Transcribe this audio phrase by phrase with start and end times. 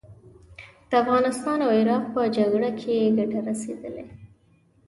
[0.89, 4.05] د افغانستان او عراق په جګړه کې ګټه رسېدلې.